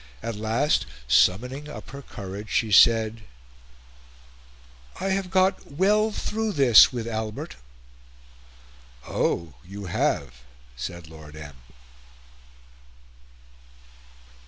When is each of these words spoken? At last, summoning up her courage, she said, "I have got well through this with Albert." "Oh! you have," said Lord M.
At 0.23 0.33
last, 0.35 0.87
summoning 1.07 1.69
up 1.69 1.91
her 1.91 2.01
courage, 2.01 2.49
she 2.49 2.71
said, 2.71 3.21
"I 4.99 5.09
have 5.09 5.29
got 5.29 5.73
well 5.73 6.09
through 6.09 6.53
this 6.53 6.91
with 6.91 7.05
Albert." 7.07 7.57
"Oh! 9.05 9.53
you 9.63 9.85
have," 9.85 10.41
said 10.75 11.07
Lord 11.07 11.35
M. 11.35 11.55